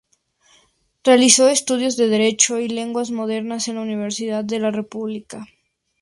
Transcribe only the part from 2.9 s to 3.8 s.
Modernas en